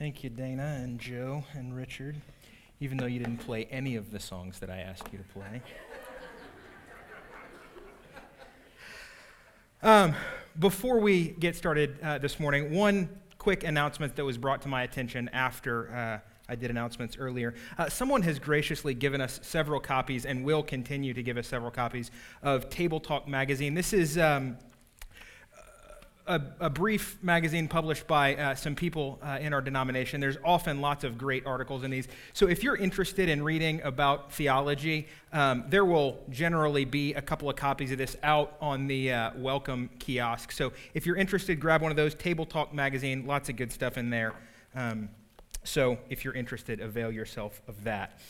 [0.00, 2.16] Thank you, Dana and Joe and Richard,
[2.80, 5.60] even though you didn't play any of the songs that I asked you to play.
[9.82, 10.14] Um,
[10.58, 14.84] before we get started uh, this morning, one quick announcement that was brought to my
[14.84, 17.52] attention after uh, I did announcements earlier.
[17.76, 21.70] Uh, someone has graciously given us several copies and will continue to give us several
[21.70, 22.10] copies
[22.42, 23.74] of Table Talk magazine.
[23.74, 24.16] This is.
[24.16, 24.56] Um,
[26.30, 30.20] a, a, brief magazine published by uh, some people uh, in our denomination.
[30.20, 32.06] There's often lots of great articles in these.
[32.34, 37.50] So if you're interested in reading about theology, um, there will generally be a couple
[37.50, 40.52] of copies of this out on the uh, welcome kiosk.
[40.52, 42.14] So if you're interested, grab one of those.
[42.14, 44.32] Table Talk magazine, lots of good stuff in there.
[44.76, 45.08] Um,
[45.64, 48.20] so if you're interested, avail yourself of that.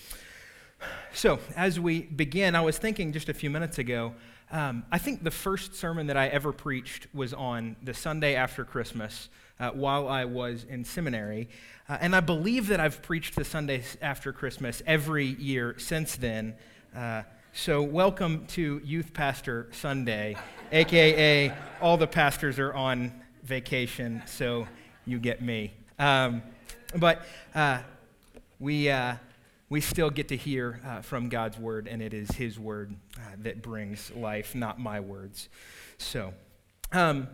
[1.13, 4.15] So as we begin, I was thinking just a few minutes ago
[4.51, 8.65] um, I think the first sermon that I ever preached was on the Sunday after
[8.65, 9.29] Christmas
[9.61, 11.49] uh, while I was in seminary.
[11.89, 16.55] Uh, and I believe that I've preached the Sunday after Christmas every year since then.
[16.97, 20.37] Uh, so, welcome to Youth Pastor Sunday,
[20.73, 24.67] aka all the pastors are on vacation, so
[25.05, 25.73] you get me.
[25.99, 26.43] Um,
[26.96, 27.23] but
[27.55, 27.80] uh,
[28.59, 29.17] we uh,
[29.71, 33.21] we still get to hear uh, from God's word, and it is His word uh,
[33.38, 35.49] that brings life, not my words.
[35.96, 36.35] So,
[36.93, 37.29] um,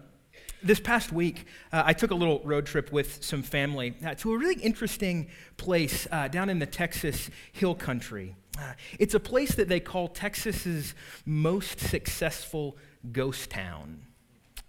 [0.63, 4.35] this past week, uh, I took a little road trip with some family uh, to
[4.35, 8.37] a really interesting place uh, down in the Texas Hill Country.
[8.59, 12.77] Uh, it's a place that they call Texas's most successful
[13.13, 14.03] ghost town.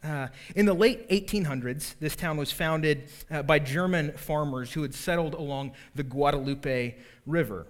[0.07, 4.93] Uh, in the late 1800s, this town was founded uh, by German farmers who had
[4.93, 7.67] settled along the Guadalupe River.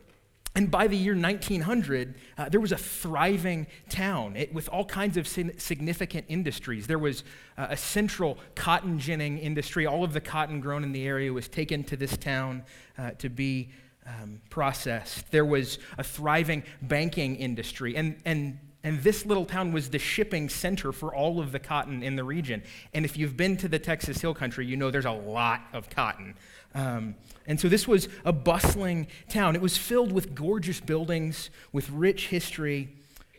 [0.56, 5.18] And by the year 1900, uh, there was a thriving town it, with all kinds
[5.18, 6.88] of significant industries.
[6.88, 7.24] There was
[7.58, 9.86] uh, a central cotton ginning industry.
[9.86, 12.64] All of the cotton grown in the area was taken to this town
[12.98, 13.70] uh, to be
[14.06, 15.30] um, processed.
[15.32, 17.96] There was a thriving banking industry.
[17.96, 22.04] And, and and this little town was the shipping center for all of the cotton
[22.04, 22.64] in the region.
[22.94, 25.90] And if you've been to the Texas Hill Country, you know there's a lot of
[25.90, 26.36] cotton.
[26.76, 27.16] Um,
[27.48, 29.56] and so this was a bustling town.
[29.56, 32.96] It was filled with gorgeous buildings, with rich history.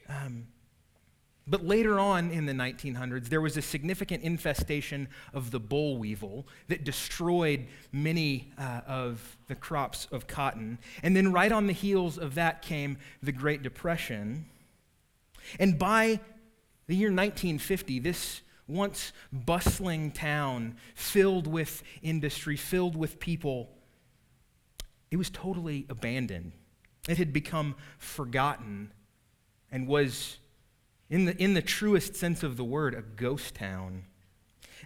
[0.09, 0.48] Um,
[1.47, 6.47] but later on in the 1900s, there was a significant infestation of the boll weevil
[6.66, 10.78] that destroyed many uh, of the crops of cotton.
[11.03, 14.44] And then, right on the heels of that, came the Great Depression.
[15.59, 16.20] And by
[16.86, 23.70] the year 1950, this once bustling town, filled with industry, filled with people,
[25.10, 26.53] it was totally abandoned.
[27.09, 28.92] It had become forgotten
[29.72, 30.38] and was,
[31.09, 34.04] in the, in the truest sense of the word, a ghost town.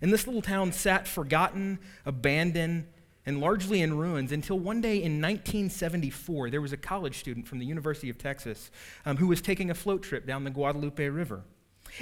[0.00, 2.86] And this little town sat forgotten, abandoned,
[3.24, 7.58] and largely in ruins until one day in 1974, there was a college student from
[7.58, 8.70] the University of Texas
[9.06, 11.42] um, who was taking a float trip down the Guadalupe River.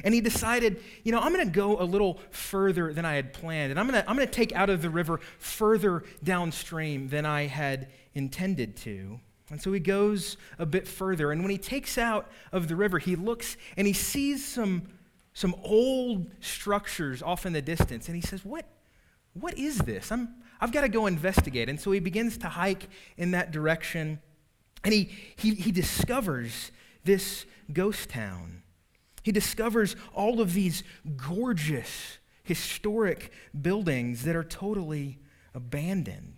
[0.04, 3.32] And he decided, you know, I'm going to go a little further than I had
[3.32, 7.26] planned, and I'm going I'm going to take out of the river further downstream than
[7.26, 9.20] I had intended to.
[9.50, 12.98] And so he goes a bit further, and when he takes out of the river,
[12.98, 14.82] he looks and he sees some,
[15.34, 18.64] some old structures off in the distance, and he says, What,
[19.34, 20.12] what is this?
[20.12, 21.68] I'm, I've got to go investigate.
[21.68, 24.20] And so he begins to hike in that direction.
[24.84, 26.70] And he, he, he discovers
[27.04, 28.62] this ghost town.
[29.22, 30.82] He discovers all of these
[31.16, 35.18] gorgeous, historic buildings that are totally
[35.54, 36.36] abandoned.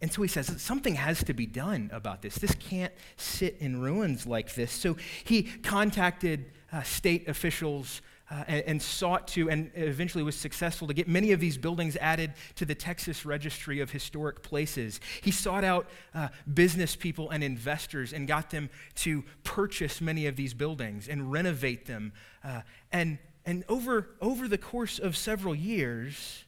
[0.00, 2.36] And so he says, something has to be done about this.
[2.36, 4.70] This can't sit in ruins like this.
[4.70, 10.88] So he contacted uh, state officials uh, and, and, sought to, and eventually was successful
[10.88, 15.00] to get many of these buildings added to the Texas Registry of Historic Places.
[15.22, 20.34] He sought out uh, business people and investors and got them to purchase many of
[20.36, 22.12] these buildings and renovate them.
[22.42, 26.44] Uh, and and over, over the course of several years,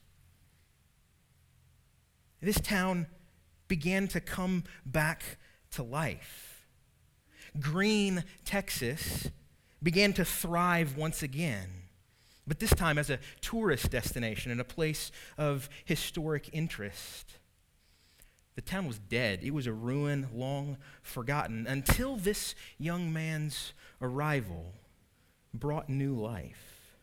[2.42, 3.06] this town
[3.68, 5.38] began to come back
[5.70, 6.66] to life.
[7.56, 9.28] Gruene, Texas
[9.82, 11.68] began to thrive once again,
[12.46, 17.38] but this time as a tourist destination and a place of historic interest.
[18.56, 19.40] The town was dead.
[19.44, 23.72] It was a ruin long forgotten until this young man's
[24.02, 24.72] arrival
[25.54, 26.96] brought new life.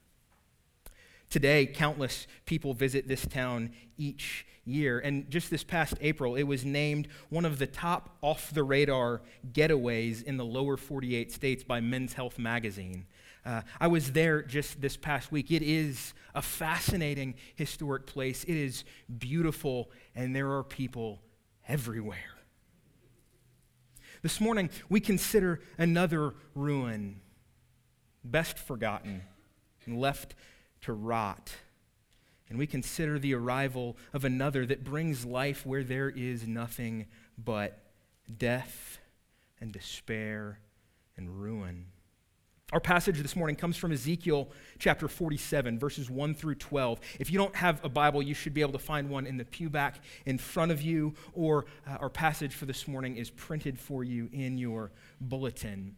[1.29, 4.99] Today, countless people visit this town each year.
[4.99, 9.21] And just this past April, it was named one of the top off the radar
[9.51, 13.05] getaways in the lower 48 states by Men's Health magazine.
[13.45, 15.51] Uh, I was there just this past week.
[15.51, 18.43] It is a fascinating historic place.
[18.43, 18.83] It is
[19.19, 21.21] beautiful, and there are people
[21.67, 22.17] everywhere.
[24.23, 27.21] This morning, we consider another ruin,
[28.23, 29.21] best forgotten
[29.85, 30.33] and left
[30.81, 31.51] to rot.
[32.49, 37.07] And we consider the arrival of another that brings life where there is nothing
[37.37, 37.79] but
[38.37, 38.99] death
[39.59, 40.59] and despair
[41.17, 41.87] and ruin.
[42.73, 44.49] Our passage this morning comes from Ezekiel
[44.79, 46.99] chapter 47, verses 1 through 12.
[47.19, 49.45] If you don't have a Bible, you should be able to find one in the
[49.45, 53.79] pew back in front of you, or uh, our passage for this morning is printed
[53.79, 54.91] for you in your
[55.21, 55.95] bulletin.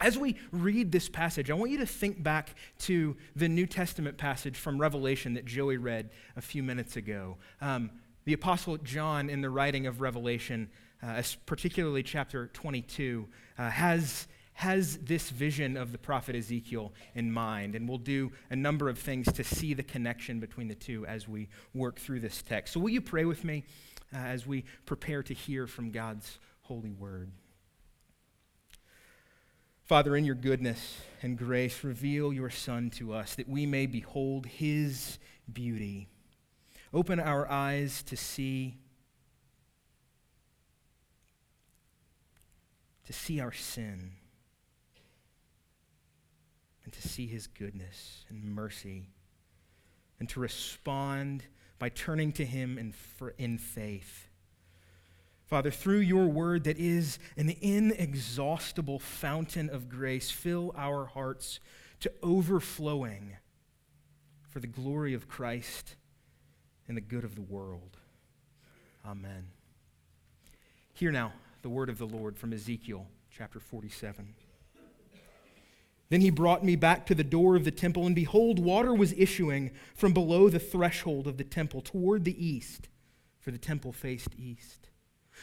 [0.00, 4.16] As we read this passage, I want you to think back to the New Testament
[4.16, 7.36] passage from Revelation that Joey read a few minutes ago.
[7.60, 7.90] Um,
[8.24, 10.70] the Apostle John, in the writing of Revelation,
[11.02, 13.26] uh, particularly chapter 22,
[13.58, 18.56] uh, has has this vision of the prophet Ezekiel in mind, and we'll do a
[18.56, 22.42] number of things to see the connection between the two as we work through this
[22.42, 22.74] text.
[22.74, 23.62] So, will you pray with me
[24.12, 27.30] uh, as we prepare to hear from God's holy word?
[29.88, 34.44] Father, in your goodness and grace, reveal your Son to us that we may behold
[34.44, 35.18] his
[35.50, 36.08] beauty.
[36.92, 38.76] Open our eyes to see.
[43.06, 44.12] To see our sin
[46.84, 49.08] and to see his goodness and mercy
[50.20, 51.44] and to respond
[51.78, 52.92] by turning to him in,
[53.38, 54.27] in faith.
[55.48, 61.58] Father, through your word that is an inexhaustible fountain of grace, fill our hearts
[62.00, 63.38] to overflowing
[64.50, 65.96] for the glory of Christ
[66.86, 67.96] and the good of the world.
[69.06, 69.46] Amen.
[70.92, 74.34] Hear now the word of the Lord from Ezekiel chapter 47.
[76.10, 79.14] Then he brought me back to the door of the temple, and behold, water was
[79.16, 82.88] issuing from below the threshold of the temple toward the east,
[83.40, 84.87] for the temple faced east.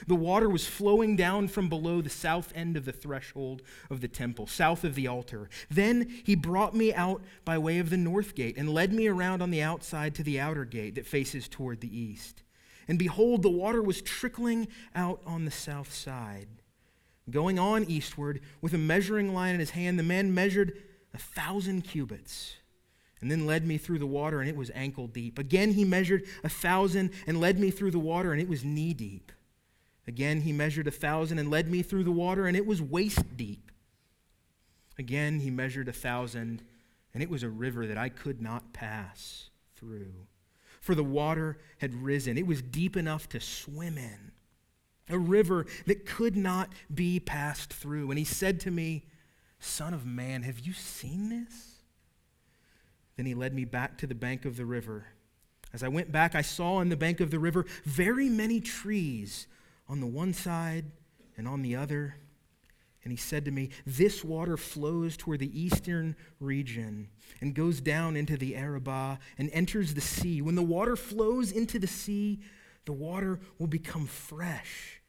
[0.07, 4.07] The water was flowing down from below the south end of the threshold of the
[4.07, 5.49] temple, south of the altar.
[5.69, 9.41] Then he brought me out by way of the north gate and led me around
[9.41, 12.43] on the outside to the outer gate that faces toward the east.
[12.87, 16.47] And behold, the water was trickling out on the south side.
[17.29, 20.83] Going on eastward with a measuring line in his hand, the man measured
[21.13, 22.57] a thousand cubits
[23.21, 25.39] and then led me through the water, and it was ankle deep.
[25.39, 28.93] Again, he measured a thousand and led me through the water, and it was knee
[28.93, 29.31] deep.
[30.07, 33.35] Again, he measured a thousand and led me through the water, and it was waist
[33.35, 33.71] deep.
[34.97, 36.63] Again, he measured a thousand,
[37.13, 40.27] and it was a river that I could not pass through.
[40.79, 44.31] For the water had risen, it was deep enough to swim in
[45.09, 48.09] a river that could not be passed through.
[48.09, 49.05] And he said to me,
[49.59, 51.79] Son of man, have you seen this?
[53.15, 55.07] Then he led me back to the bank of the river.
[55.73, 59.47] As I went back, I saw on the bank of the river very many trees
[59.87, 60.85] on the one side
[61.37, 62.15] and on the other.
[63.03, 67.09] And he said to me, This water flows toward the eastern region
[67.39, 70.41] and goes down into the Arabah and enters the sea.
[70.41, 72.39] When the water flows into the sea,
[72.85, 75.01] the water will become fresh.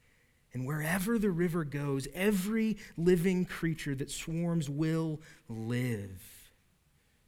[0.53, 6.21] And wherever the river goes, every living creature that swarms will live.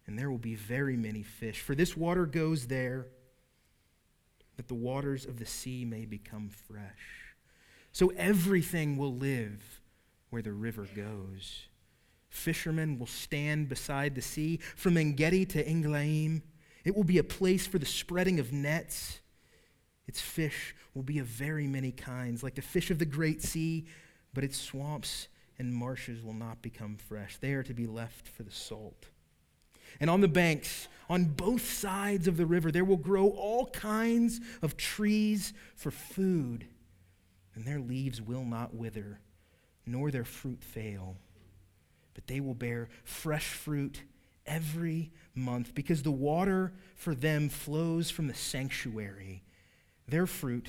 [0.08, 1.62] And there will be very many fish.
[1.62, 3.08] For this water goes there,
[4.58, 7.29] that the waters of the sea may become fresh.
[7.92, 9.82] So everything will live
[10.30, 11.68] where the river goes.
[12.30, 16.44] Fishermen will stand beside the sea from Engedi to Eneglaim.
[16.86, 19.20] It will be a place for the spreading of nets.
[20.08, 23.86] Its fish will be of very many kinds, like the fish of the great sea,
[24.34, 25.28] but its swamps
[25.58, 27.38] and marshes will not become fresh.
[27.38, 29.08] They are to be left for the salt.
[30.00, 34.40] And on the banks, on both sides of the river, there will grow all kinds
[34.62, 36.66] of trees for food,
[37.56, 39.20] and their leaves will not wither,
[39.86, 41.18] nor their fruit fail.
[42.14, 44.04] But they will bear fresh fruit
[44.46, 49.44] every month, because the water for them flows from the sanctuary
[50.10, 50.68] their fruit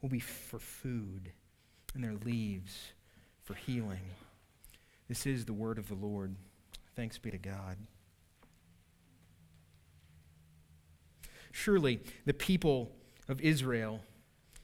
[0.00, 1.32] will be for food,
[1.94, 2.92] and their leaves
[3.44, 4.00] for healing.
[5.08, 6.34] This is the word of the Lord.
[6.96, 7.76] Thanks be to God.
[11.52, 12.92] Surely the people
[13.28, 14.00] of Israel,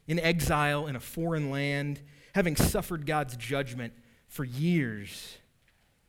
[0.08, 2.00] in exile in a foreign land,
[2.34, 3.92] having suffered God's judgment
[4.26, 5.38] for years,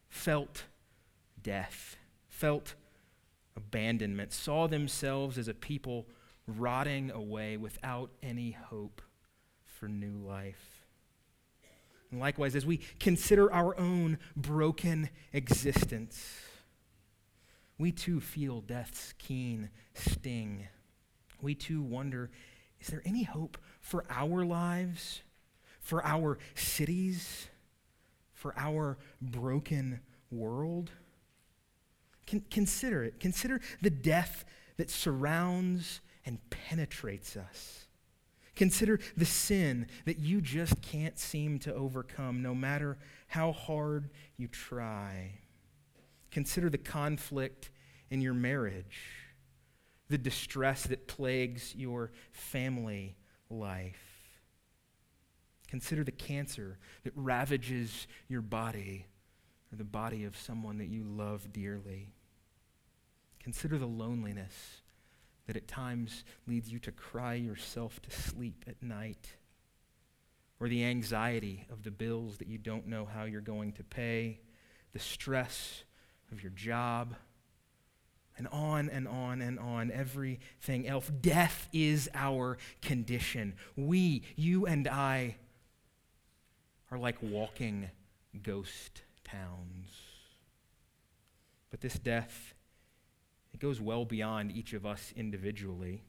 [0.07, 0.63] felt
[1.43, 1.97] death,
[2.29, 2.75] felt
[3.55, 6.07] abandonment, saw themselves as a people
[6.47, 9.01] rotting away without any hope
[9.65, 10.85] for new life.
[12.09, 16.23] And likewise, as we consider our own broken existence,
[17.77, 20.67] we too feel death's keen sting.
[21.41, 22.31] We too wonder
[22.81, 23.57] is there any hope
[23.89, 25.23] for our lives,
[25.79, 27.47] for our cities,
[28.33, 30.91] for our broken world?
[32.27, 33.19] Con- consider it.
[33.19, 34.45] Consider the death
[34.77, 37.87] that surrounds and penetrates us.
[38.55, 44.47] Consider the sin that you just can't seem to overcome, no matter how hard you
[44.47, 45.31] try.
[46.29, 47.71] Consider the conflict
[48.11, 48.99] in your marriage,
[50.09, 53.15] the distress that plagues your family
[53.49, 54.39] life.
[55.67, 59.05] Consider the cancer that ravages your body
[59.71, 62.09] or the body of someone that you love dearly.
[63.39, 64.81] Consider the loneliness
[65.47, 69.37] that at times leads you to cry yourself to sleep at night,
[70.59, 74.39] or the anxiety of the bills that you don't know how you're going to pay,
[74.93, 75.83] the stress
[76.31, 77.15] of your job,
[78.39, 81.11] and on and on and on, everything else.
[81.21, 83.53] Death is our condition.
[83.75, 85.35] We, you and I,
[86.89, 87.91] are like walking
[88.41, 89.91] ghost towns.
[91.69, 92.55] But this death,
[93.53, 96.01] it goes well beyond each of us individually.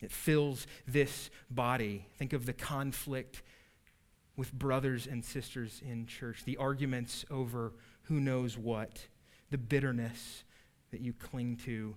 [0.00, 2.06] It fills this body.
[2.16, 3.42] Think of the conflict
[4.36, 7.72] with brothers and sisters in church, the arguments over
[8.04, 9.06] who knows what,
[9.50, 10.44] the bitterness
[10.90, 11.94] that you cling to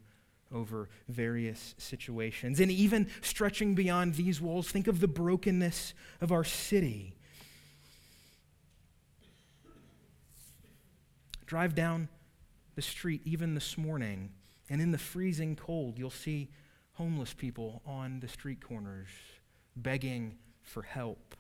[0.54, 2.60] over various situations.
[2.60, 7.16] And even stretching beyond these walls, think of the brokenness of our city.
[11.46, 12.10] Drive down
[12.76, 14.32] the street even this morning,
[14.70, 16.50] and in the freezing cold, you'll see
[16.94, 19.10] homeless people on the street corners
[19.76, 21.36] begging for help.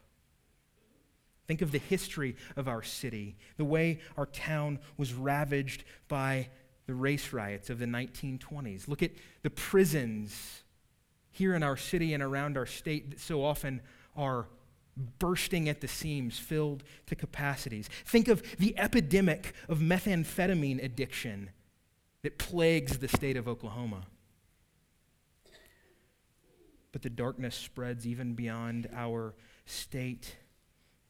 [1.48, 6.50] Think of the history of our city, the way our town was ravaged by
[6.85, 8.88] the race riots of the 1920s.
[8.88, 9.11] Look at
[9.43, 10.63] the prisons
[11.31, 13.81] here in our city and around our state that so often
[14.15, 14.47] are
[15.19, 17.89] bursting at the seams, filled to capacities.
[18.05, 21.51] Think of the epidemic of methamphetamine addiction
[22.23, 24.03] that plagues the state of Oklahoma.
[26.91, 29.33] But the darkness spreads even beyond our
[29.65, 30.35] state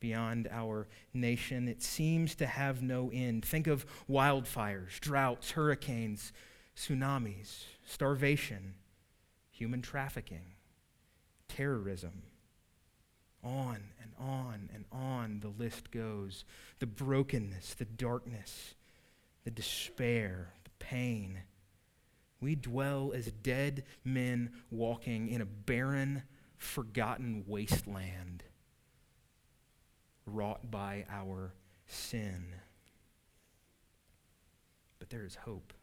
[0.02, 1.70] beyond our nation.
[1.70, 3.46] It seems to have no end.
[3.46, 6.34] Think of wildfires, droughts, hurricanes,
[6.76, 8.74] tsunamis, starvation,
[9.50, 10.56] human trafficking,
[11.48, 12.24] terrorism.
[13.44, 16.44] On and on and on the list goes.
[16.80, 18.76] The brokenness, the darkness,
[19.46, 21.40] the despair, the pain.
[22.40, 26.24] We dwell as dead men walking in a barren,
[26.58, 28.44] forgotten wasteland
[30.26, 31.54] wrought by our
[31.88, 32.46] sin.
[35.00, 35.74] But there is hope.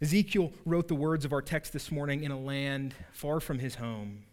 [0.00, 3.74] Ezekiel wrote the words of our text this morning in a land far from his
[3.74, 4.24] home,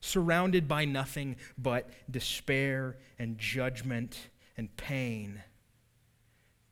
[0.00, 5.42] surrounded by nothing but despair and judgment and pain.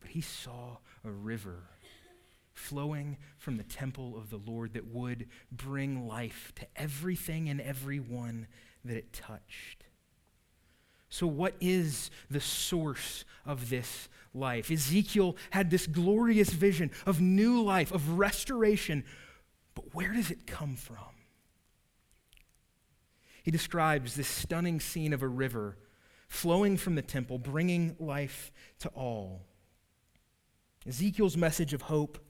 [0.01, 1.65] But he saw a river
[2.55, 8.47] flowing from the temple of the Lord that would bring life to everything and everyone
[8.85, 9.85] that it touched.
[11.13, 14.71] So, what is the source of this life?
[14.71, 19.05] Ezekiel had this glorious vision of new life, of restoration,
[19.75, 20.97] but where does it come from?
[23.43, 25.77] He describes this stunning scene of a river
[26.29, 29.43] flowing from the temple, bringing life to all.
[30.89, 32.25] Ezekiel's message of hope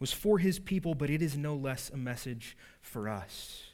[0.00, 3.71] was for his people, but it is no less a message for us.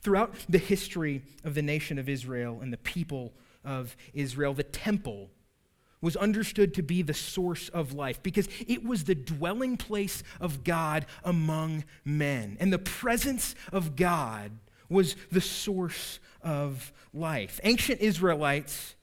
[0.00, 3.32] Throughout the history of the nation of Israel and the people
[3.64, 5.30] of Israel, the temple
[6.00, 10.64] was understood to be the source of life because it was the dwelling place of
[10.64, 12.56] God among men.
[12.58, 14.52] And the presence of God
[14.88, 17.60] was the source of life.
[17.62, 18.94] Ancient Israelites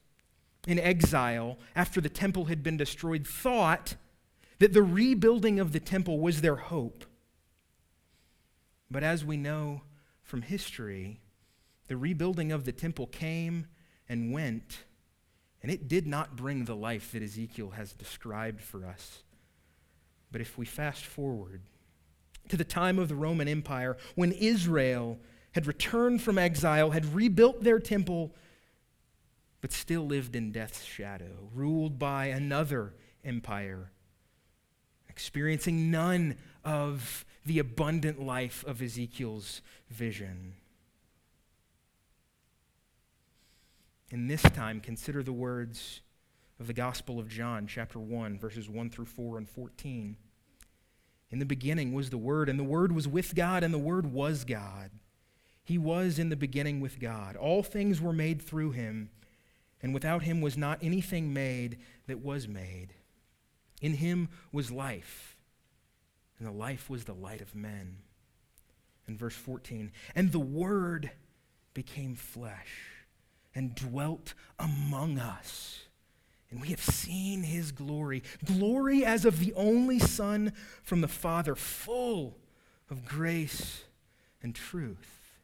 [0.66, 3.94] in exile, after the temple had been destroyed, thought
[4.58, 7.04] that the rebuilding of the temple was their hope.
[8.90, 9.82] But as we know,
[10.28, 11.22] from history,
[11.86, 13.66] the rebuilding of the temple came
[14.10, 14.84] and went,
[15.62, 19.22] and it did not bring the life that Ezekiel has described for us.
[20.30, 21.62] But if we fast forward
[22.50, 25.18] to the time of the Roman Empire, when Israel
[25.52, 28.34] had returned from exile, had rebuilt their temple,
[29.62, 32.92] but still lived in death's shadow, ruled by another
[33.24, 33.92] empire,
[35.08, 40.52] experiencing none of the abundant life of Ezekiel's vision.
[44.10, 46.02] In this time, consider the words
[46.60, 50.16] of the Gospel of John, chapter 1, verses 1 through 4 and 14.
[51.30, 54.12] In the beginning was the Word, and the Word was with God, and the Word
[54.12, 54.90] was God.
[55.64, 57.34] He was in the beginning with God.
[57.34, 59.08] All things were made through him,
[59.82, 61.78] and without him was not anything made
[62.08, 62.92] that was made.
[63.80, 65.37] In him was life,
[66.38, 67.98] and the life was the light of men.
[69.06, 71.10] In verse 14, and the Word
[71.72, 72.98] became flesh
[73.54, 75.84] and dwelt among us.
[76.50, 80.52] And we have seen his glory glory as of the only Son
[80.82, 82.36] from the Father, full
[82.90, 83.84] of grace
[84.42, 85.40] and truth.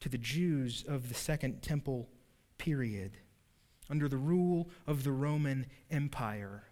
[0.00, 2.08] To the Jews of the Second Temple
[2.58, 3.18] period,
[3.90, 6.64] under the rule of the Roman Empire,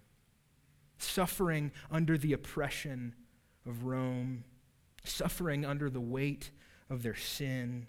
[1.02, 3.14] suffering under the oppression
[3.66, 4.44] of Rome,
[5.04, 6.50] suffering under the weight
[6.90, 7.86] of their sin,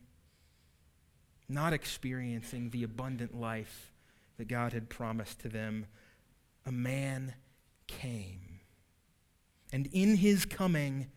[1.50, 3.91] not experiencing the abundant life
[4.38, 5.86] that God had promised to them,
[6.65, 7.36] a man
[7.88, 8.60] came.
[9.72, 11.10] And in his coming,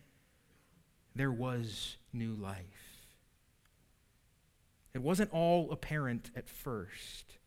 [1.15, 2.65] there was new life.
[4.93, 7.37] It wasn't all apparent at first.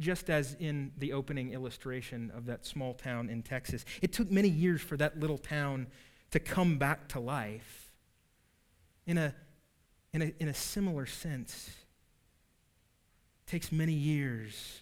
[0.00, 4.48] Just as in the opening illustration of that small town in Texas, it took many
[4.48, 5.86] years for that little town
[6.30, 7.92] to come back to life.
[9.06, 9.34] In a
[10.12, 11.68] in a, in a similar sense,
[13.46, 14.80] it takes many years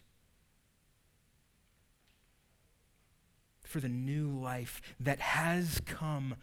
[3.63, 6.35] for the new life that has come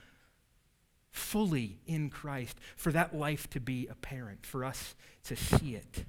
[1.10, 6.06] fully in Christ, for that life to be apparent, for us to see it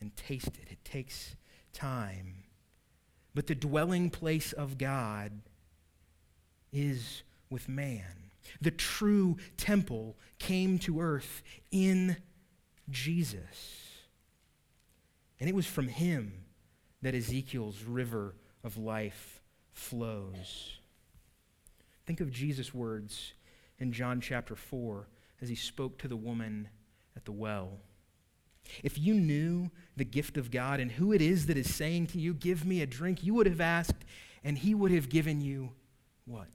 [0.00, 0.68] and taste it.
[0.70, 1.36] It takes
[1.76, 2.44] time.
[3.34, 5.42] But the dwelling place of God
[6.72, 8.30] is with man.
[8.60, 12.16] The true temple came to earth in
[12.88, 13.90] Jesus.
[15.38, 16.44] And it was from him
[17.02, 19.42] that Ezekiel's river of life
[19.72, 20.78] flows.
[22.06, 23.34] Think of Jesus' words
[23.78, 25.08] in John chapter 4
[25.42, 26.68] as he spoke to the woman
[27.16, 27.80] at the well.
[28.82, 32.18] If you knew the gift of God and who it is that is saying to
[32.18, 34.04] you, Give me a drink, you would have asked,
[34.44, 35.72] and he would have given you
[36.24, 36.48] what?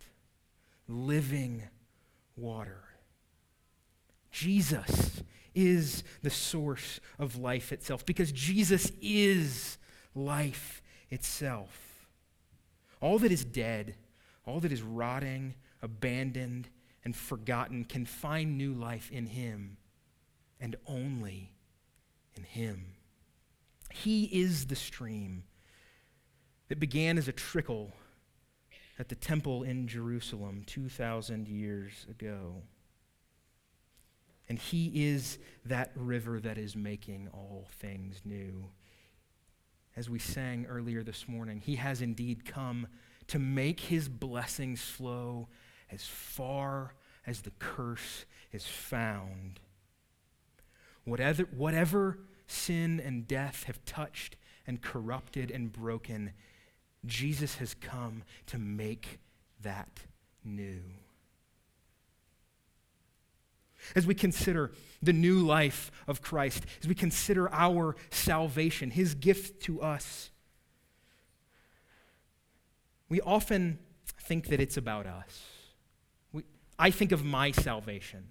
[0.88, 1.63] Living
[2.36, 2.84] water.
[4.32, 9.78] Jesus is the source of life itself because Jesus is
[10.15, 12.06] life itself.
[13.02, 13.95] All that is dead,
[14.45, 16.69] all that is rotting, abandoned,
[17.04, 19.78] and forgotten can find new life in Him
[20.60, 21.52] and only
[22.36, 22.94] in Him.
[23.91, 25.44] He is the stream
[26.70, 27.91] that began as a trickle
[28.98, 32.62] at the temple in Jerusalem 2,000 years ago.
[34.48, 38.65] And he is that river that is making all things new.
[39.96, 42.88] As we sang earlier this morning, he has indeed come
[43.28, 45.48] to make his blessings flow
[45.89, 46.94] as far
[47.26, 49.60] as the curse is found.
[51.12, 56.32] Whatever, whatever sin and death have touched and corrupted and broken,
[57.06, 59.19] Jesus has come to make
[59.62, 59.89] that
[60.45, 60.80] new.
[63.93, 64.71] As we consider
[65.04, 70.30] the new life of Christ, as we consider our salvation, his gift to us,
[73.10, 73.80] we often
[74.17, 75.43] think that it's about us.
[76.32, 76.43] We,
[76.80, 78.30] I think of my salvation.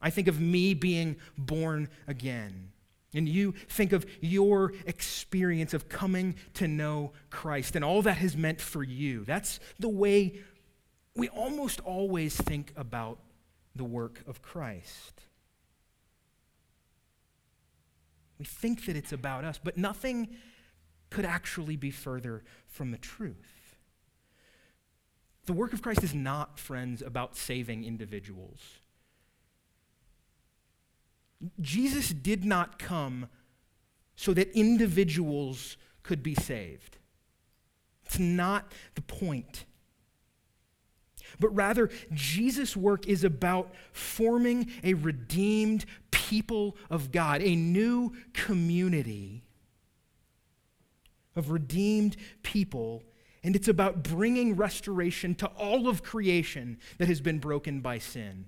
[0.00, 2.70] I think of me being born again.
[3.14, 8.36] And you think of your experience of coming to know Christ and all that has
[8.36, 9.24] meant for you.
[9.24, 10.40] That's the way
[11.16, 13.18] we almost always think about
[13.74, 15.22] the work of Christ.
[18.38, 20.36] We think that it's about us, but nothing
[21.10, 23.76] could actually be further from the truth.
[25.46, 28.60] The work of Christ is not, friends, about saving individuals.
[31.60, 33.28] Jesus did not come
[34.16, 36.98] so that individuals could be saved.
[38.04, 39.64] It's not the point.
[41.38, 49.44] But rather, Jesus' work is about forming a redeemed people of God, a new community
[51.36, 53.04] of redeemed people.
[53.44, 58.46] And it's about bringing restoration to all of creation that has been broken by sin.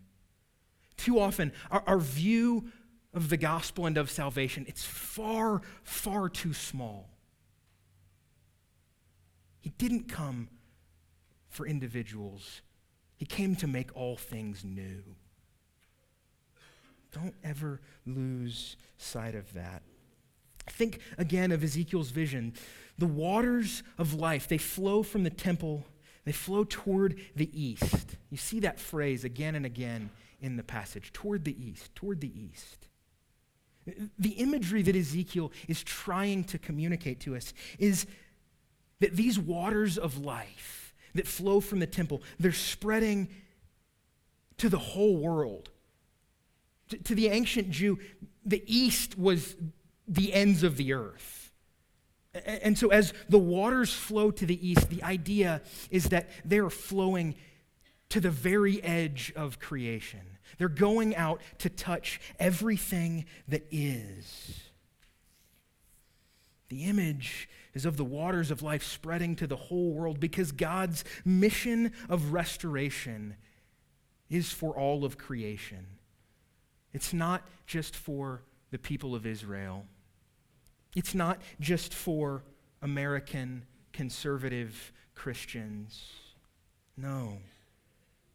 [0.96, 2.70] Too often, our, our view
[3.12, 7.08] of the gospel and of salvation, it's far, far too small.
[9.60, 10.48] He didn't come
[11.48, 12.62] for individuals,
[13.16, 15.02] He came to make all things new.
[17.12, 19.82] Don't ever lose sight of that.
[20.68, 22.54] Think again of Ezekiel's vision.
[22.98, 25.84] The waters of life, they flow from the temple,
[26.24, 28.16] they flow toward the east.
[28.30, 32.32] You see that phrase again and again in the passage toward the east, toward the
[32.40, 32.86] east.
[34.18, 38.06] The imagery that Ezekiel is trying to communicate to us is
[39.00, 43.28] that these waters of life that flow from the temple, they're spreading
[44.58, 45.70] to the whole world.
[47.04, 47.98] To, the ancient Jew,
[48.44, 49.56] the east was
[50.06, 51.52] the ends of the earth.
[52.44, 57.34] And so, as the waters flow to the east, the idea is that they're flowing
[58.10, 60.20] to the very edge of creation.
[60.58, 64.60] They're going out to touch everything that is.
[66.68, 71.04] The image is of the waters of life spreading to the whole world because God's
[71.24, 73.36] mission of restoration
[74.28, 75.86] is for all of creation.
[76.92, 79.86] It's not just for the people of Israel,
[80.94, 82.42] it's not just for
[82.82, 86.12] American conservative Christians.
[86.96, 87.38] No,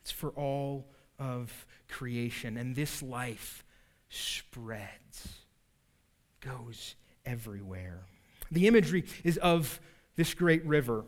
[0.06, 0.86] it's for all
[1.18, 2.58] of creation.
[2.58, 3.64] And this life
[4.08, 5.40] spreads,
[6.42, 6.94] goes
[7.26, 8.02] everywhere.
[8.52, 9.80] The imagery is of
[10.16, 11.06] this great river.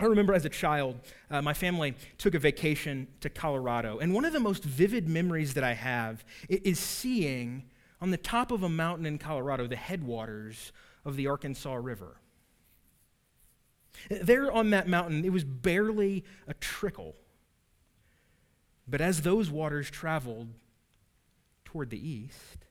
[0.00, 0.96] I remember as a child,
[1.30, 3.98] uh, my family took a vacation to Colorado.
[3.98, 7.66] And one of the most vivid memories that I have is seeing
[8.00, 10.72] on the top of a mountain in Colorado the headwaters
[11.04, 12.16] of the Arkansas River.
[14.10, 17.14] There on that mountain, it was barely a trickle.
[18.88, 20.48] But as those waters traveled
[21.64, 22.66] toward the east,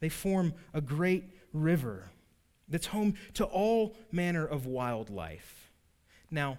[0.00, 2.10] they form a great river
[2.68, 5.72] that's home to all manner of wildlife.
[6.30, 6.58] Now,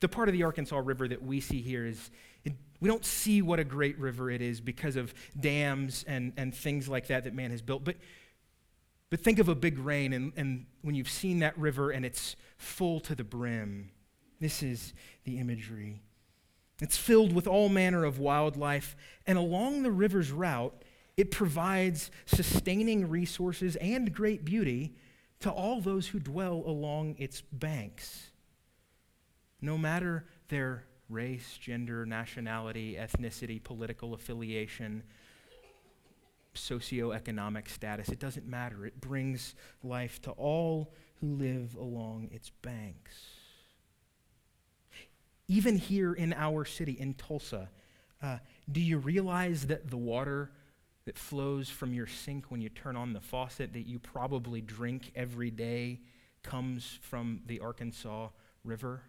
[0.00, 2.10] the part of the Arkansas River that we see here is
[2.44, 6.54] it, we don't see what a great river it is because of dams and, and
[6.54, 7.84] things like that that man has built.
[7.84, 7.96] But,
[9.10, 12.36] but think of a big rain, and, and when you've seen that river and it's
[12.56, 13.90] full to the brim,
[14.40, 14.92] this is
[15.24, 16.02] the imagery.
[16.80, 20.84] It's filled with all manner of wildlife, and along the river's route,
[21.16, 24.94] it provides sustaining resources and great beauty
[25.40, 28.30] to all those who dwell along its banks.
[29.60, 35.02] No matter their race, gender, nationality, ethnicity, political affiliation,
[36.54, 38.86] socioeconomic status, it doesn't matter.
[38.86, 43.37] It brings life to all who live along its banks.
[45.48, 47.70] Even here in our city, in Tulsa,
[48.22, 48.38] uh,
[48.70, 50.50] do you realize that the water
[51.06, 55.10] that flows from your sink when you turn on the faucet that you probably drink
[55.16, 56.00] every day
[56.42, 58.28] comes from the Arkansas
[58.62, 59.00] River?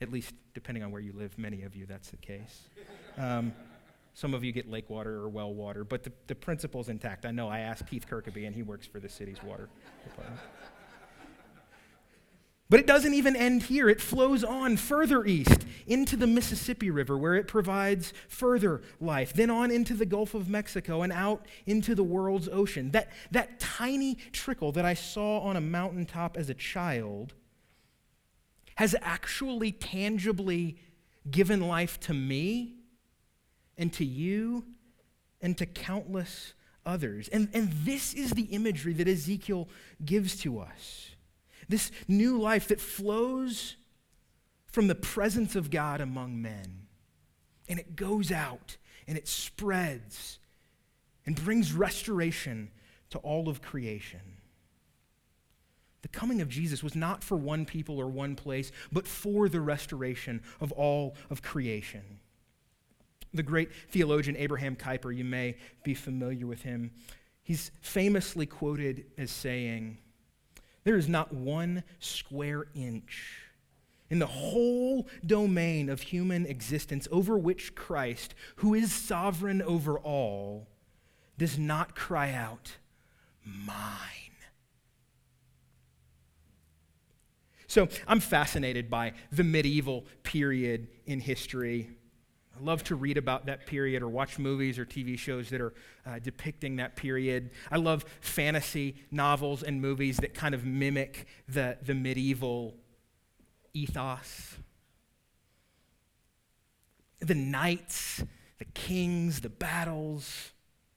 [0.00, 2.68] At least, depending on where you live, many of you, that's the case.
[3.18, 3.52] Um,
[4.14, 7.26] some of you get lake water or well water, but the, the principle's intact.
[7.26, 9.68] I know I asked Keith Kirkaby, and he works for the city's water
[10.04, 10.40] department.
[12.68, 13.88] But it doesn't even end here.
[13.88, 19.50] It flows on further east into the Mississippi River, where it provides further life, then
[19.50, 22.90] on into the Gulf of Mexico and out into the world's ocean.
[22.90, 27.34] That, that tiny trickle that I saw on a mountaintop as a child
[28.74, 30.76] has actually tangibly
[31.30, 32.74] given life to me
[33.78, 34.64] and to you
[35.40, 37.28] and to countless others.
[37.28, 39.68] And, and this is the imagery that Ezekiel
[40.04, 41.10] gives to us.
[41.68, 43.76] This new life that flows
[44.66, 46.86] from the presence of God among men.
[47.68, 48.76] And it goes out
[49.08, 50.38] and it spreads
[51.24, 52.70] and brings restoration
[53.10, 54.20] to all of creation.
[56.02, 59.60] The coming of Jesus was not for one people or one place, but for the
[59.60, 62.20] restoration of all of creation.
[63.34, 66.92] The great theologian Abraham Kuyper, you may be familiar with him,
[67.42, 69.98] he's famously quoted as saying,
[70.86, 73.40] there is not one square inch
[74.08, 80.68] in the whole domain of human existence over which Christ, who is sovereign over all,
[81.38, 82.76] does not cry out,
[83.44, 83.66] Mine.
[87.66, 91.90] So I'm fascinated by the medieval period in history.
[92.58, 95.74] I love to read about that period or watch movies or TV shows that are
[96.06, 97.50] uh, depicting that period.
[97.70, 102.74] I love fantasy novels and movies that kind of mimic the, the medieval
[103.74, 104.56] ethos.
[107.20, 108.24] The knights,
[108.58, 110.52] the kings, the battles.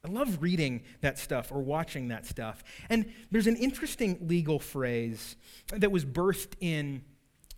[0.06, 2.64] I love reading that stuff or watching that stuff.
[2.90, 5.36] And there's an interesting legal phrase
[5.74, 7.04] that was birthed in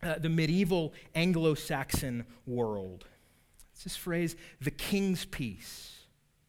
[0.02, 3.06] uh, the medieval Anglo Saxon world.
[3.82, 5.96] It's this phrase, the king's peace.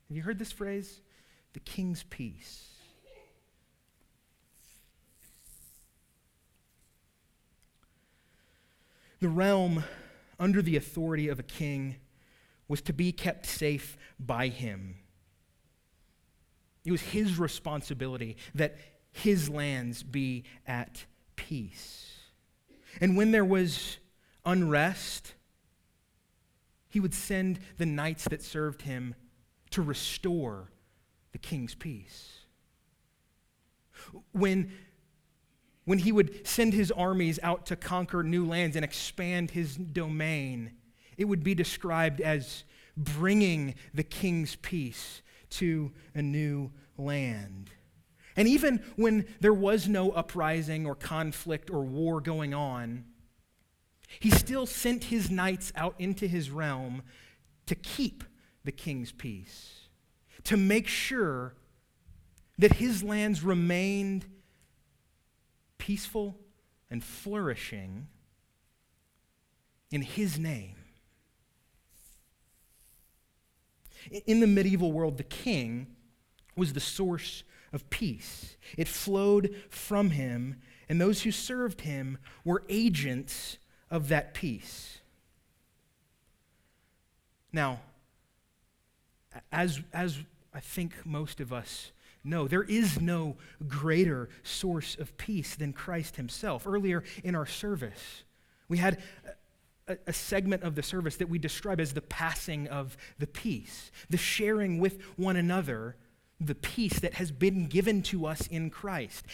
[0.07, 1.01] Have you heard this phrase?
[1.55, 2.69] The king's peace.
[9.21, 9.83] The realm
[10.39, 11.97] under the authority of a king
[12.69, 14.97] was to be kept safe by him.
[16.85, 18.77] It was his responsibility that
[19.11, 22.11] his lands be at peace.
[23.01, 23.97] And when there was
[24.45, 25.33] unrest,
[26.93, 29.15] he would send the knights that served him
[29.71, 30.71] to restore
[31.33, 32.41] the king's peace.
[34.33, 34.71] When,
[35.87, 40.73] when he would send his armies out to conquer new lands and expand his domain,
[41.17, 47.71] it would be described as bringing the king's peace to a new land.
[48.37, 53.07] And even when there was no uprising or conflict or war going on,
[54.21, 57.03] he still sent his knights out into his realm
[57.67, 58.25] to keep
[58.65, 59.89] the king's peace,
[60.45, 61.55] to make sure
[62.59, 64.27] that his lands remained
[65.79, 66.39] peaceful
[66.91, 68.07] and flourishing
[69.91, 70.77] in his name.
[74.27, 75.87] In the medieval world, the king
[76.57, 78.57] was the source of peace.
[78.77, 83.59] It flowed from him, and those who served him were agents
[83.93, 84.99] of that peace.
[87.53, 87.81] Now,
[89.53, 90.19] as, as
[90.53, 91.93] I think most of us
[92.25, 93.37] know, there is no
[93.69, 96.67] greater source of peace than Christ himself.
[96.67, 98.25] Earlier in our service,
[98.67, 99.03] we had
[99.87, 103.91] a, a, segment of the service that we describe as the passing of the peace,
[104.09, 105.97] the sharing with one another
[106.47, 109.27] the peace that has been given to us in Christ.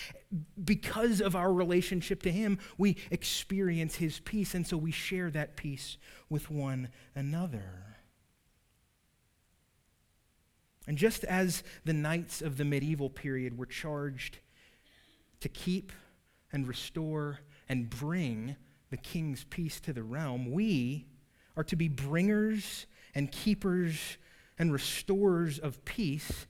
[0.63, 5.57] Because of our relationship to Him, we experience His peace, and so we share that
[5.57, 5.97] peace
[6.29, 7.89] with one another.
[10.87, 14.39] And just as the knights of the medieval period were charged
[15.41, 15.93] to keep
[16.51, 18.57] and restore and bring
[18.91, 21.07] the king's peace to the realm, we
[21.57, 24.17] are to be bringers and keepers
[24.59, 26.47] and restorers of peace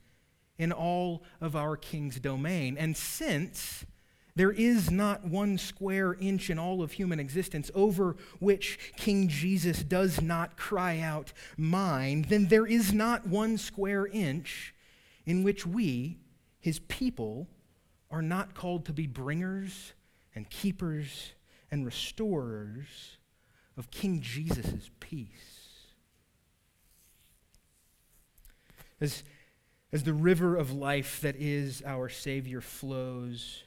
[0.58, 2.76] in all of our king's domain.
[2.76, 3.86] And since
[4.38, 9.82] there is not one square inch in all of human existence over which King Jesus
[9.82, 14.74] does not cry out, Mine, then there is not one square inch
[15.26, 16.18] in which we,
[16.60, 17.48] his people,
[18.10, 19.92] are not called to be bringers
[20.34, 21.32] and keepers
[21.70, 23.18] and restorers
[23.76, 25.58] of King Jesus' peace.
[29.00, 29.22] As
[29.92, 33.62] as the river of life that is our Savior flows,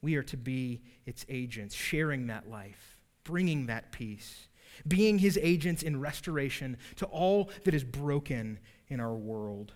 [0.00, 4.48] we are to be its agents, sharing that life, bringing that peace,
[4.86, 9.72] being his agents in restoration to all that is broken in our world.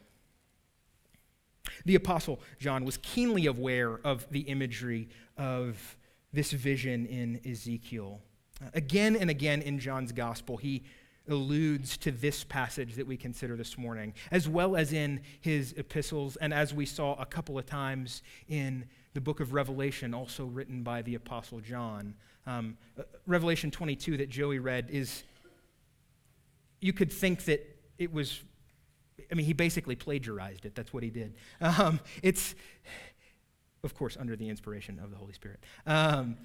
[1.84, 5.96] The Apostle John was keenly aware of the imagery of
[6.32, 8.20] this vision in Ezekiel.
[8.74, 10.84] Again and again in John's gospel, he
[11.30, 16.36] alludes to this passage that we consider this morning, as well as in his epistles,
[16.36, 20.82] and as we saw a couple of times in the book of Revelation, also written
[20.82, 22.14] by the Apostle John.
[22.46, 25.24] Um, uh, Revelation 22 that Joey read is,
[26.80, 27.66] you could think that
[27.98, 28.42] it was,
[29.30, 30.74] I mean, he basically plagiarized it.
[30.74, 31.34] That's what he did.
[31.60, 32.54] Um, it's,
[33.84, 35.60] of course, under the inspiration of the Holy Spirit.
[35.86, 36.36] Um,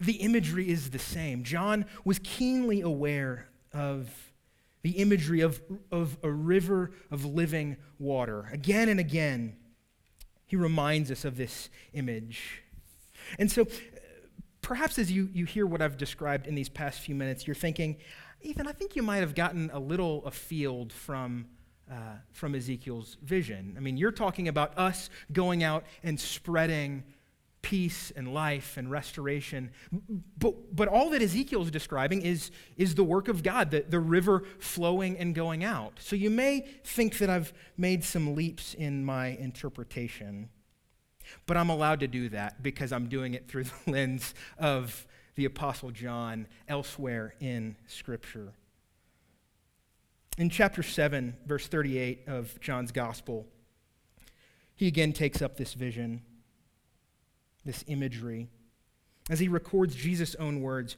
[0.00, 1.42] the imagery is the same.
[1.42, 4.10] John was keenly aware of
[4.82, 8.48] the imagery of, of a river of living water.
[8.52, 9.56] Again and again,
[10.46, 12.62] he reminds us of this image.
[13.38, 13.66] And so,
[14.62, 17.96] perhaps as you, you hear what I've described in these past few minutes, you're thinking,
[18.40, 21.46] Ethan, I think you might have gotten a little afield from,
[21.90, 21.94] uh,
[22.32, 23.74] from Ezekiel's vision.
[23.76, 27.02] I mean, you're talking about us going out and spreading
[27.68, 29.70] peace and life and restoration.
[30.38, 34.00] But, but all that Ezekiel is describing is, is the work of God, the, the
[34.00, 35.92] river flowing and going out.
[36.00, 40.48] So you may think that I've made some leaps in my interpretation,
[41.44, 45.44] but I'm allowed to do that because I'm doing it through the lens of the
[45.44, 48.54] Apostle John elsewhere in Scripture.
[50.38, 53.46] In chapter 7, verse 38 of John's Gospel,
[54.74, 56.22] he again takes up this vision
[57.68, 58.48] this imagery,
[59.28, 60.96] as he records Jesus' own words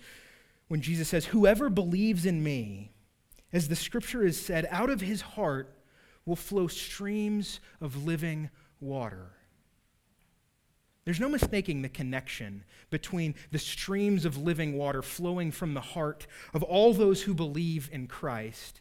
[0.68, 2.92] when Jesus says, Whoever believes in me,
[3.52, 5.76] as the scripture is said, out of his heart
[6.24, 9.32] will flow streams of living water.
[11.04, 16.28] There's no mistaking the connection between the streams of living water flowing from the heart
[16.54, 18.80] of all those who believe in Christ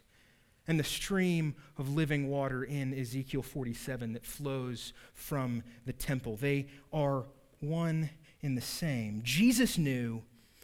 [0.68, 6.36] and the stream of living water in Ezekiel 47 that flows from the temple.
[6.36, 7.24] They are
[7.60, 9.20] one in the same.
[9.22, 10.22] Jesus knew,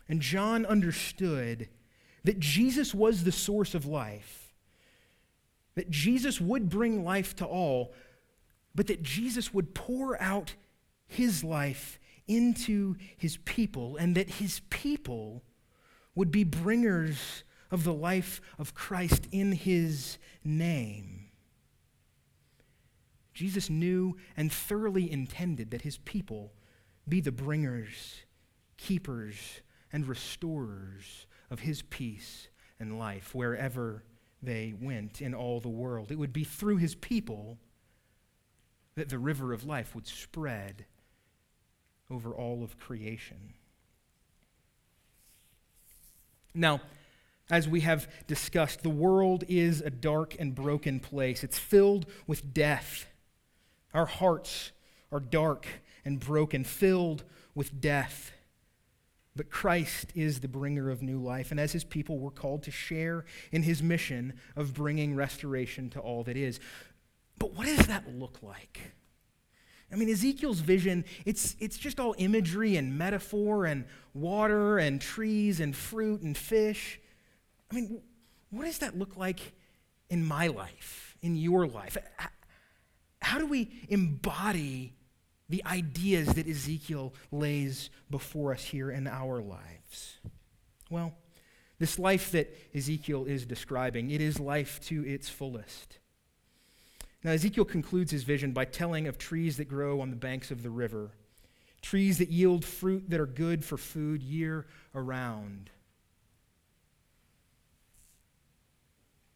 [0.08, 1.68] and John understood,
[2.24, 4.54] that Jesus was the source of life,
[5.74, 7.94] that Jesus would bring life to all,
[8.74, 10.54] but that Jesus would pour out
[11.06, 15.42] his life into his people, and that his people
[16.14, 21.26] would be bringers of the life of Christ in his name.
[23.34, 26.52] Jesus knew and thoroughly intended that his people
[27.08, 28.16] be the bringers,
[28.76, 29.60] keepers,
[29.92, 34.02] and restorers of his peace and life wherever
[34.42, 36.10] they went in all the world.
[36.10, 37.58] It would be through his people
[38.96, 40.86] that the river of life would spread
[42.10, 43.54] over all of creation.
[46.54, 46.80] Now,
[47.50, 51.44] as we have discussed, the world is a dark and broken place.
[51.44, 53.06] It's filled with death.
[53.94, 54.72] Our hearts
[55.12, 55.66] are dark
[56.06, 58.32] and broken, filled with death.
[59.34, 62.70] But Christ is the bringer of new life, and as his people, we're called to
[62.70, 66.58] share in his mission of bringing restoration to all that is.
[67.38, 68.80] But what does that look like?
[69.92, 75.60] I mean, Ezekiel's vision, it's, it's just all imagery and metaphor and water and trees
[75.60, 76.98] and fruit and fish.
[77.70, 78.00] I mean,
[78.50, 79.52] what does that look like
[80.08, 81.98] in my life, in your life?
[83.20, 84.94] How do we embody
[85.48, 90.18] the ideas that Ezekiel lays before us here in our lives?
[90.90, 91.14] Well,
[91.78, 95.98] this life that Ezekiel is describing, it is life to its fullest.
[97.22, 100.62] Now, Ezekiel concludes his vision by telling of trees that grow on the banks of
[100.62, 101.10] the river,
[101.82, 105.70] trees that yield fruit that are good for food year around.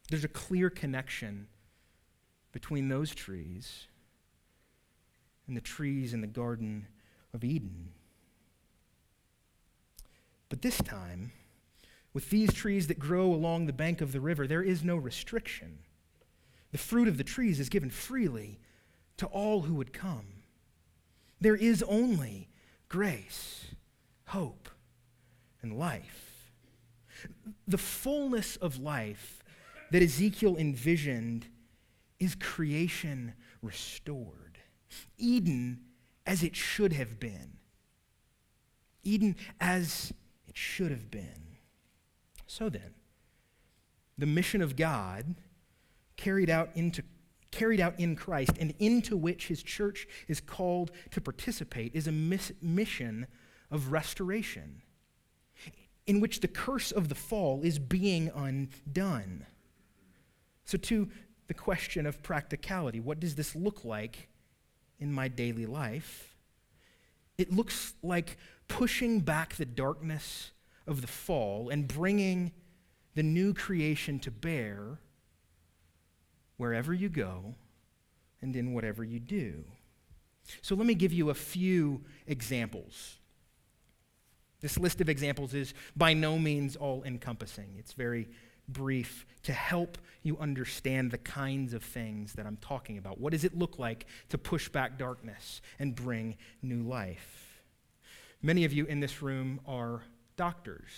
[0.09, 1.49] There's a clear connection
[2.53, 3.87] between those trees
[5.47, 6.87] and the trees in the Garden
[7.35, 7.89] of Eden.
[10.49, 11.33] But this time,
[12.13, 15.79] with these trees that grow along the bank of the river, there is no restriction.
[16.73, 18.59] The fruit of the trees is given freely
[19.17, 20.27] to all who would come.
[21.41, 22.49] There is only
[22.89, 23.67] grace,
[24.27, 24.69] hope,
[25.63, 26.51] and life.
[27.69, 29.45] The fullness of life
[29.91, 31.47] that Ezekiel envisioned
[32.19, 34.40] is creation restored.
[35.17, 35.81] Eden
[36.27, 37.59] as it should have been.
[39.03, 40.13] Eden as
[40.47, 41.57] it should have been.
[42.47, 42.95] So then,
[44.19, 45.37] the mission of God
[46.17, 47.03] carried out into
[47.51, 52.13] carried out in Christ and into which his church is called to participate is a
[52.13, 53.27] miss, mission
[53.73, 54.83] of restoration
[56.07, 59.47] in which the curse of the fall is being undone.
[60.65, 61.09] So, to
[61.47, 64.29] the question of practicality, what does this look like
[65.01, 66.35] in my daily life?
[67.39, 68.37] It looks like
[68.69, 70.53] pushing back the darkness
[70.87, 72.53] of the fall and bringing
[73.15, 75.01] the new creation to bear
[76.57, 77.55] wherever you go
[78.43, 79.65] and in whatever you do.
[80.63, 83.19] So, let me give you a few examples.
[84.61, 87.77] This list of examples is by no means all encompassing.
[87.79, 88.29] It's very
[88.73, 93.21] brief to help you understand the kinds of things that I'm talking about.
[93.21, 97.63] What does it look like to push back darkness and bring new life?
[98.43, 100.03] Many of you in this room are
[100.37, 100.91] doctors,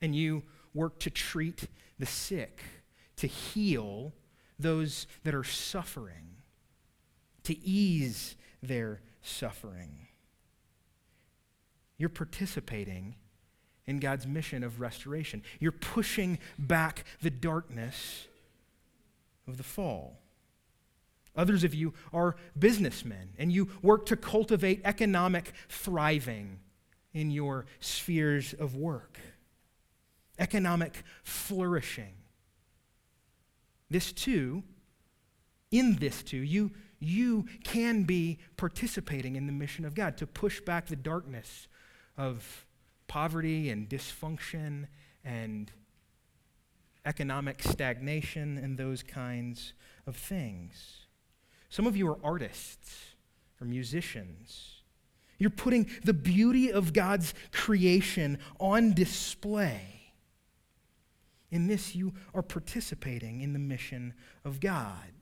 [0.00, 0.42] and you
[0.74, 2.62] work to treat the sick,
[3.16, 4.12] to heal
[4.58, 6.36] those that are suffering,
[7.44, 10.08] to ease their suffering.
[11.98, 13.16] You're participating
[13.86, 15.42] in God's mission of restoration.
[15.60, 18.26] You're pushing back the darkness
[19.46, 20.18] of the fall.
[21.36, 26.60] Others of you are businessmen, and you work to cultivate economic thriving
[27.12, 29.18] in your spheres of work,
[30.38, 32.14] economic flourishing.
[33.90, 34.64] This too,
[35.70, 40.60] in this too, you, you can be participating in the mission of God to push
[40.60, 41.68] back the darkness
[42.16, 42.65] of
[43.08, 44.86] poverty and dysfunction
[45.24, 45.70] and
[47.04, 49.72] economic stagnation and those kinds
[50.06, 51.06] of things.
[51.68, 53.14] Some of you are artists
[53.60, 54.82] or musicians.
[55.38, 60.12] You're putting the beauty of God's creation on display.
[61.50, 65.12] In this, you are participating in the mission of God.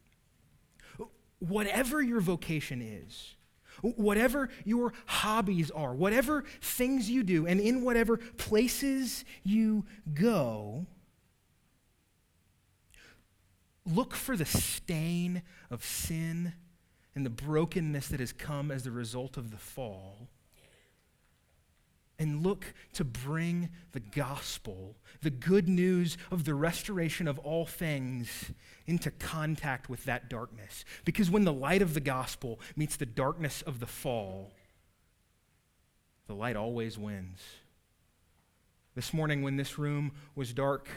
[1.39, 3.35] Whatever your vocation is,
[3.83, 10.87] Whatever your hobbies are, whatever things you do, and in whatever places you go,
[13.87, 16.55] look for the stain of sin
[17.15, 20.29] and the brokenness that has come as the result of the fall
[22.19, 28.53] and look to bring the gospel, the good news of the restoration of all things,
[28.87, 30.85] into contact with that darkness.
[31.05, 34.53] Because when the light of the gospel meets the darkness of the fall,
[36.27, 37.41] the light always wins.
[38.95, 40.89] This morning, when this room was dark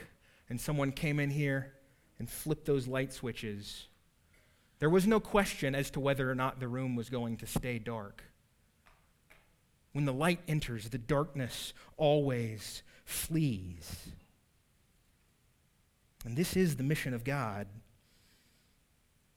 [0.49, 1.74] and someone came in here
[2.20, 3.88] and flipped those light switches,
[4.80, 7.80] there was no question as to whether or not the room was going to stay
[7.80, 8.24] dark.
[9.97, 14.09] When the light enters, the darkness always flees.
[16.23, 17.65] And this is the mission of God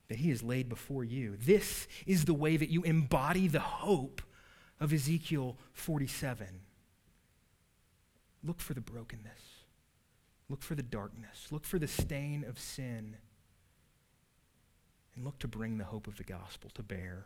[0.07, 1.35] that He has laid before you.
[1.35, 4.21] This is the way that you embody the hope
[4.79, 6.47] of Ezekiel 47.
[8.43, 9.41] Look for the brokenness,
[10.47, 13.17] look for the darkness, look for the stain of sin,
[15.15, 17.25] and look to bring the hope of the gospel to bear.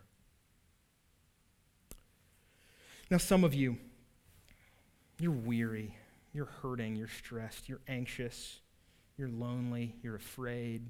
[3.10, 3.78] Now, some of you,
[5.20, 5.96] you're weary,
[6.34, 8.60] you're hurting, you're stressed, you're anxious,
[9.18, 10.90] you're lonely, you're afraid.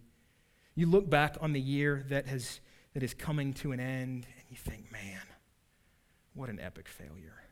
[0.76, 2.60] You look back on the year that, has,
[2.94, 5.22] that is coming to an end, and you think, man,
[6.34, 7.44] what an epic failure.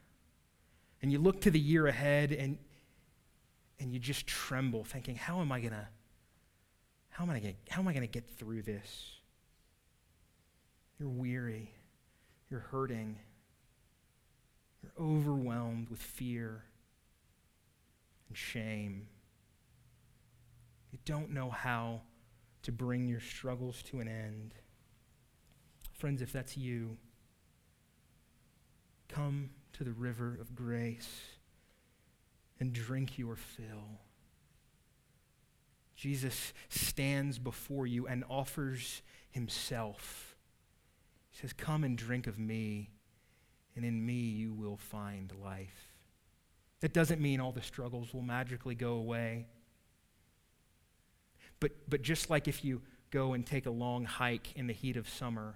[1.01, 2.57] And you look to the year ahead, and,
[3.79, 5.87] and you just tremble, thinking, how am I going to
[7.13, 7.53] how am I gonna?
[7.69, 9.11] how am I going to get through this?
[10.99, 11.71] You're weary.
[12.49, 13.17] You're hurting.
[14.83, 16.65] You're overwhelmed with fear
[18.27, 19.07] and shame.
[20.91, 22.01] You don't know how
[22.63, 24.53] to bring your struggles to an end.
[25.91, 26.97] Friends, if that's you,
[29.07, 31.21] come to the river of grace
[32.59, 34.01] and drink your fill.
[35.95, 40.35] Jesus stands before you and offers himself.
[41.31, 42.91] He says, Come and drink of me
[43.75, 45.93] and in me you will find life.
[46.81, 49.47] That doesn't mean all the struggles will magically go away.
[51.59, 54.97] But, but just like if you go and take a long hike in the heat
[54.97, 55.55] of summer,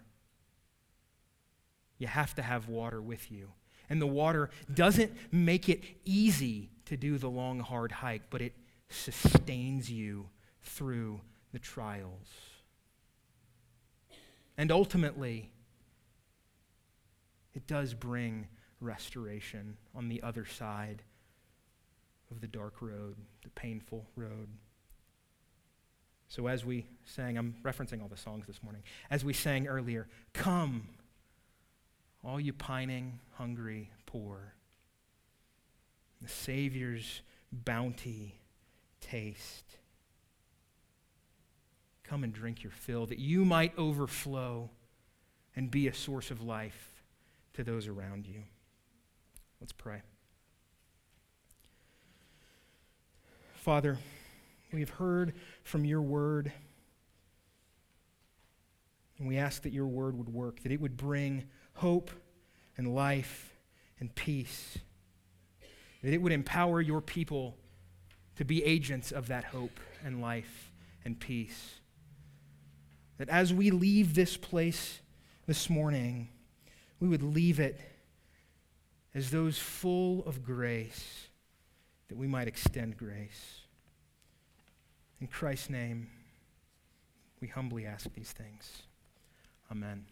[1.97, 3.49] you have to have water with you.
[3.89, 8.53] And the water doesn't make it easy to do the long, hard hike, but it
[8.89, 10.29] sustains you
[10.61, 12.27] through the trials.
[14.57, 15.51] And ultimately,
[17.57, 18.47] it does bring
[18.79, 21.01] restoration on the other side
[22.29, 24.47] of the dark road, the painful road.
[26.27, 28.83] So, as we sang, I'm referencing all the songs this morning.
[29.09, 30.87] As we sang earlier, come,
[32.23, 34.53] all you pining, hungry, poor.
[36.21, 38.39] The Savior's bounty
[39.01, 39.77] taste.
[42.03, 44.69] Come and drink your fill, that you might overflow
[45.55, 46.86] and be a source of life
[47.57, 48.43] to those around you.
[49.59, 50.03] Let's pray.
[53.55, 53.97] Father,
[54.71, 55.33] we have heard
[55.63, 56.51] from your word,
[59.17, 62.11] and we ask that your word would work, that it would bring hope
[62.77, 63.55] and life
[63.99, 64.77] and peace,
[66.03, 67.57] that it would empower your people
[68.35, 70.71] to be agents of that hope and life
[71.03, 71.79] and peace.
[73.17, 74.99] That as we leave this place
[75.47, 76.29] this morning,
[76.99, 77.79] we would leave it
[79.13, 81.27] as those full of grace,
[82.07, 83.61] that we might extend grace.
[85.19, 86.09] In Christ's name,
[87.41, 88.83] we humbly ask these things.
[89.71, 90.05] Amen.